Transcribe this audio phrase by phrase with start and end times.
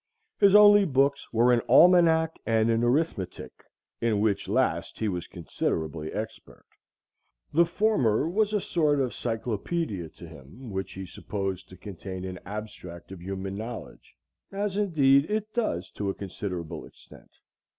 [0.39, 3.51] His only books were an almanac and an arithmetic,
[4.01, 6.65] in which last he was considerably expert.
[7.53, 12.39] The former was a sort of cyclopædia to him, which he supposed to contain an
[12.47, 14.15] abstract of human knowledge,
[14.51, 17.29] as indeed it does to a considerable extent.